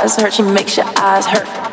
[0.00, 0.32] Eyes hurt.
[0.32, 1.69] She makes your eyes hurt.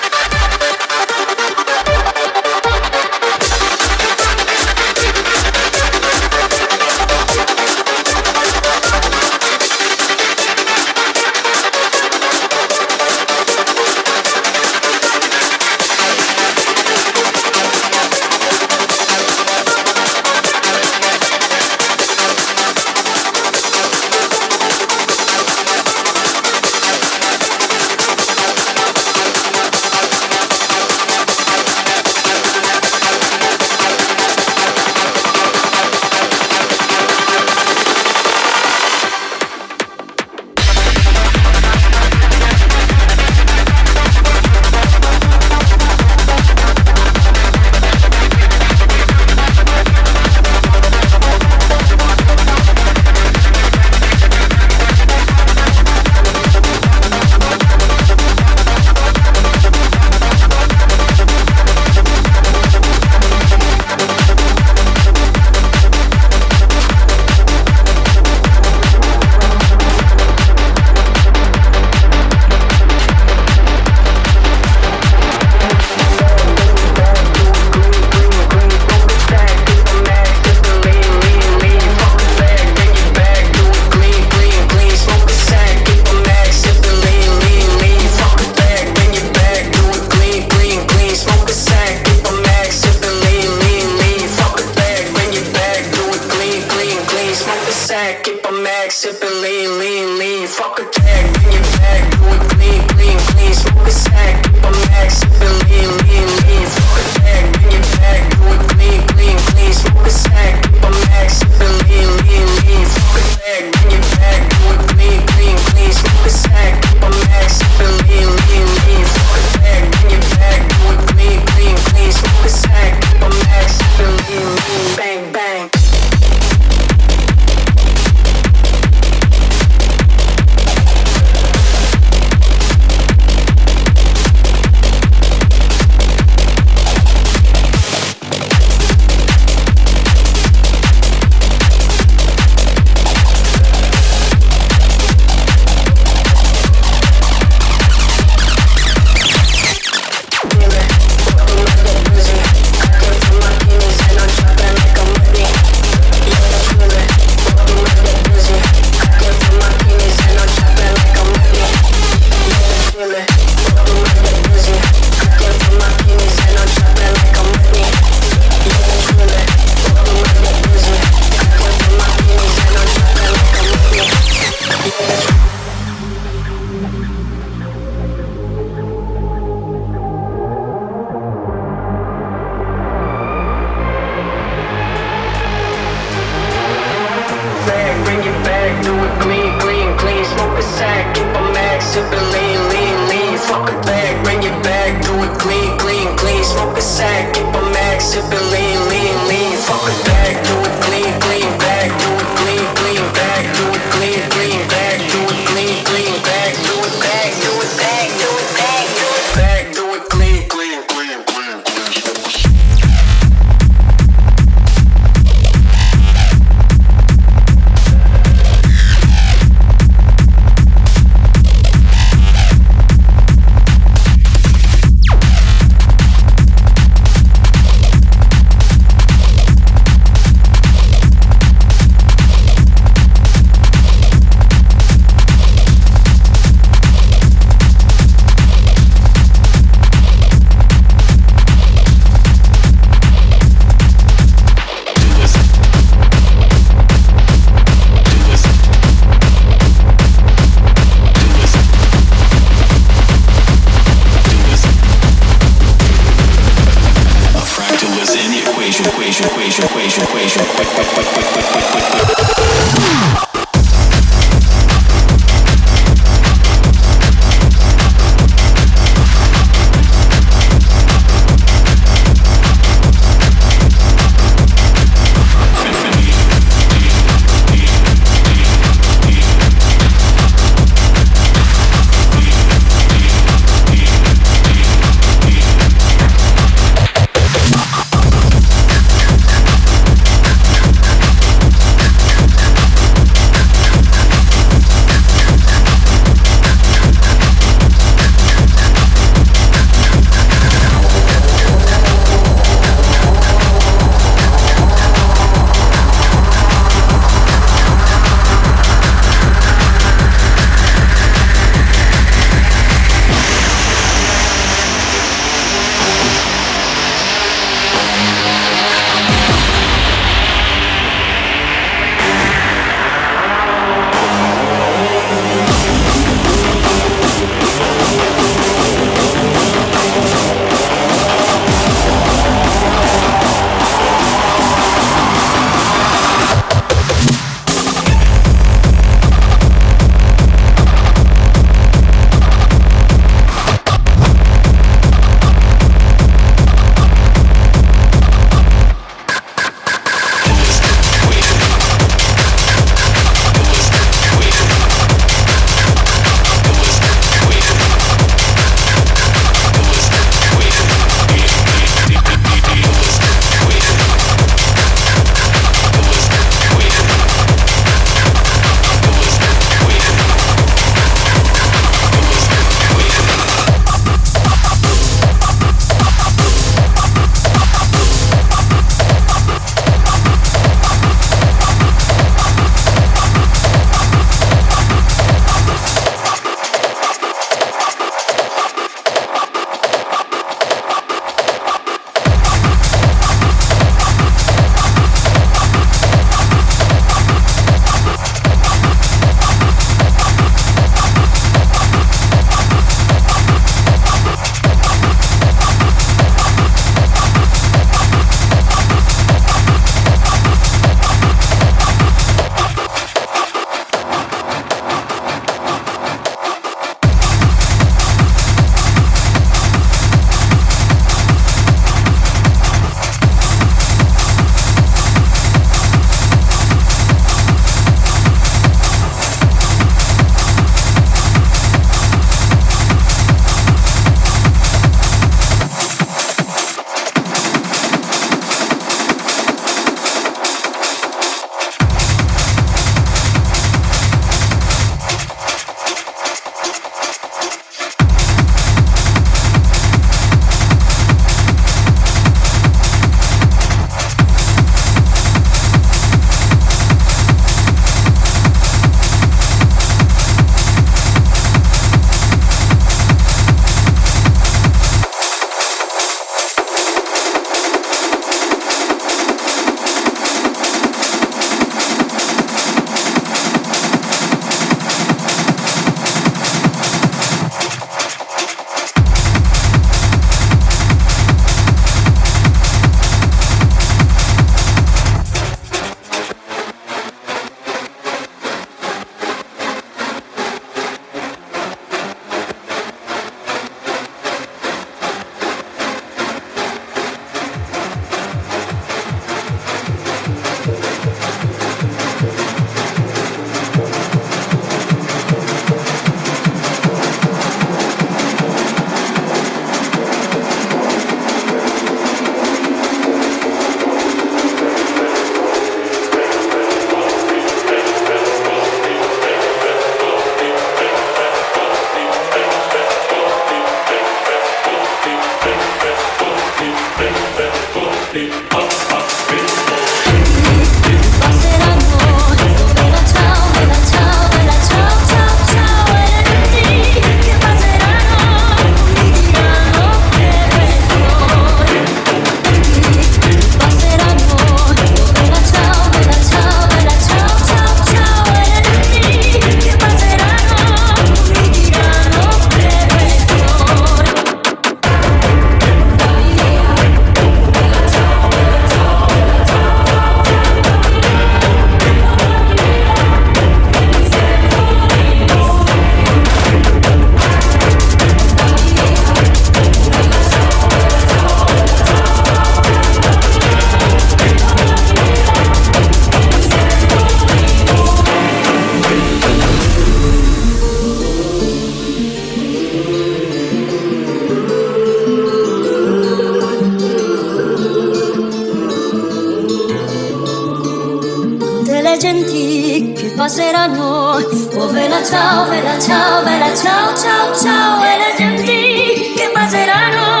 [591.77, 593.97] Genti che passeranno.
[594.35, 597.63] Oh vela ciao, vela ciao, vela ciao, ciao, ciao.
[597.63, 600.00] E le genti che passeranno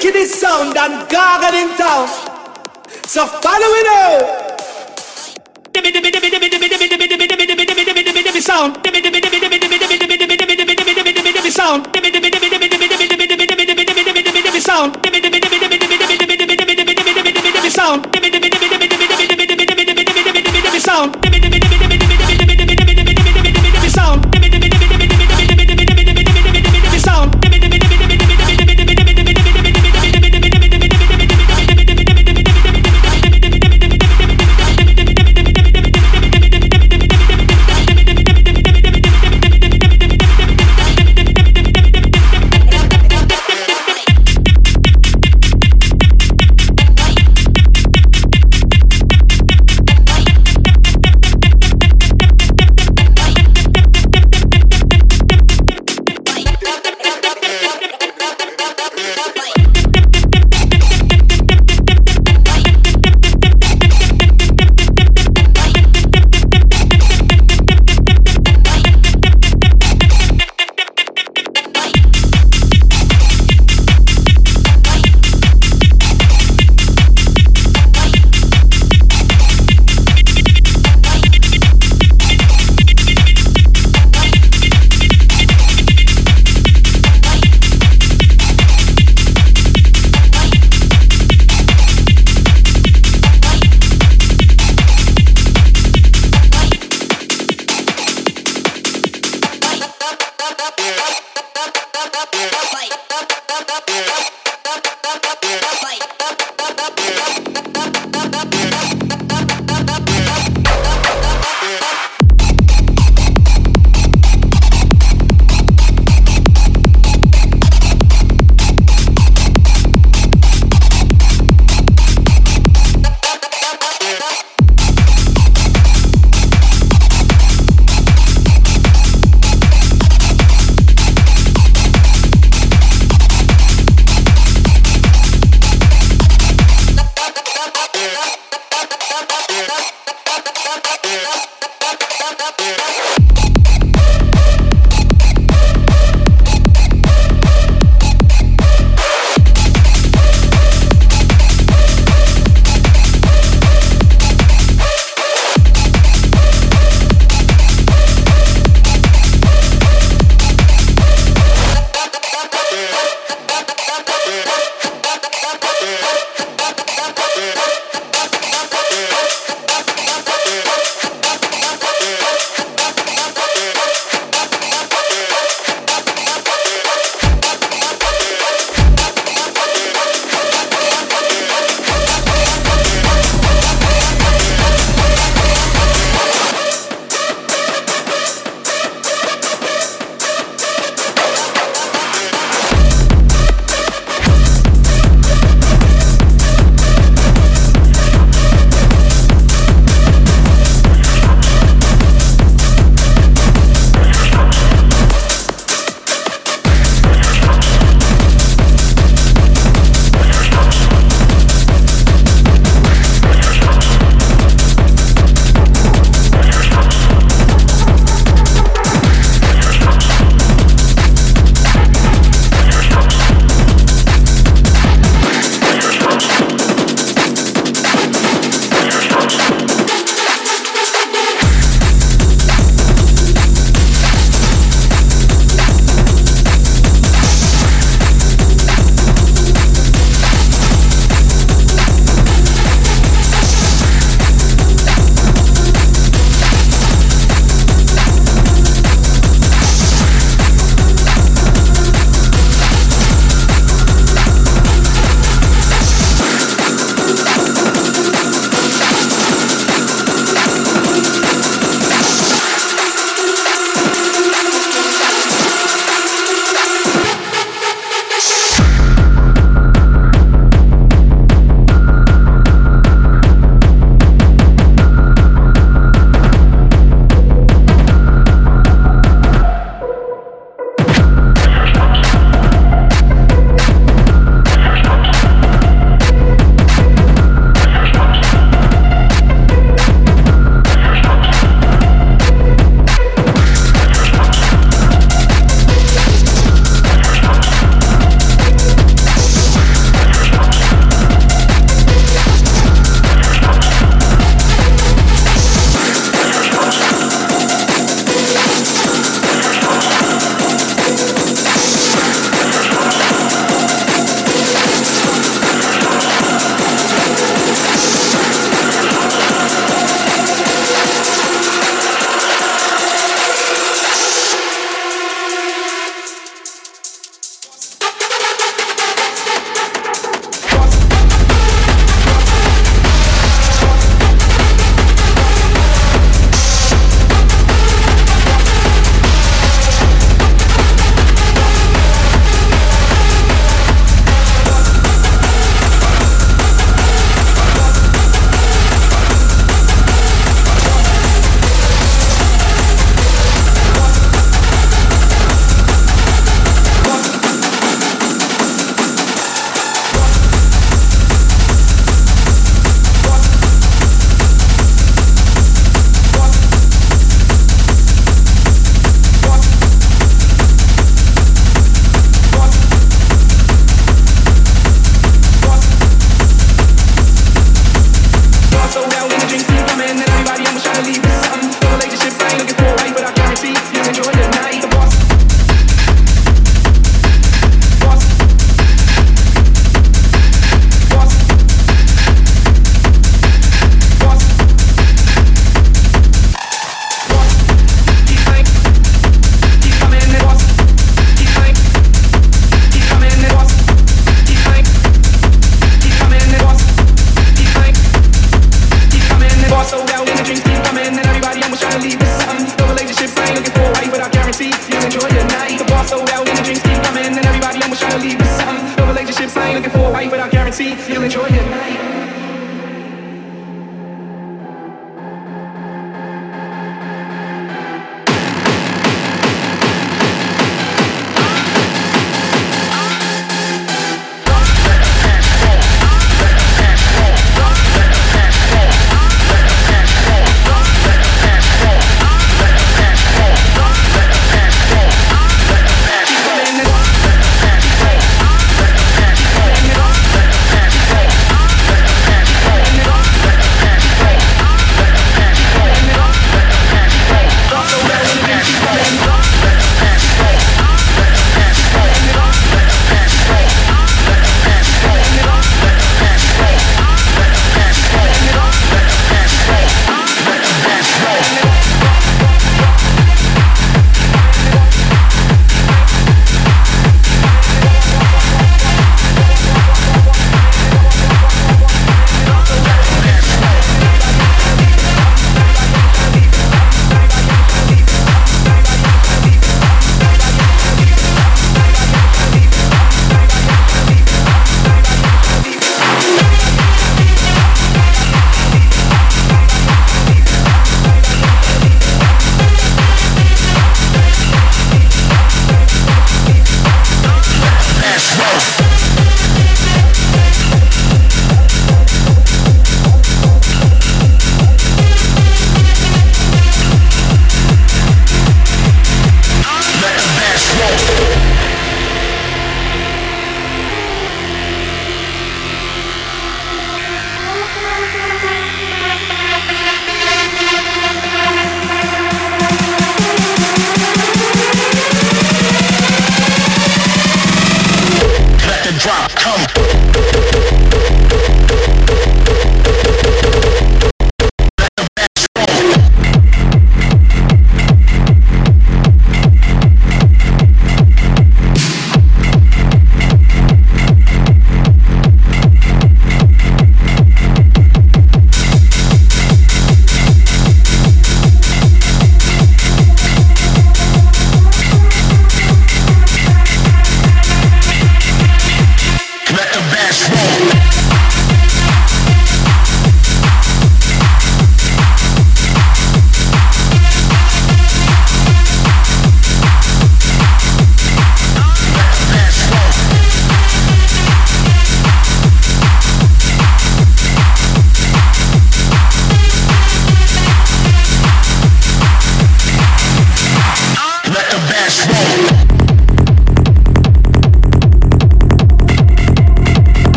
[0.00, 0.12] que